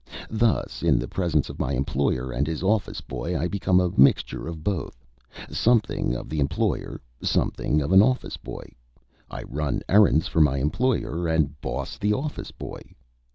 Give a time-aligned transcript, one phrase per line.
[0.31, 4.47] Thus in the presence of my employer and his office boy I become a mixture
[4.47, 5.05] of both
[5.51, 8.71] something of the employer, something of an office boy.
[9.29, 12.81] I run errands for my employer, and boss the office boy.